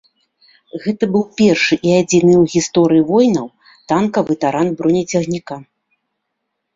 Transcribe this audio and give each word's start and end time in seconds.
Гэта 0.83 1.03
быў 1.15 1.23
першы 1.41 1.75
і 1.75 1.89
адзіны 2.01 2.33
ў 2.37 2.45
гісторыі 2.53 3.03
войнаў 3.09 3.45
танкавы 3.93 4.33
таран 4.45 4.67
бронецягніка. 4.81 5.55